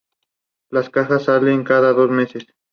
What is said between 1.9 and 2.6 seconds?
dos meses.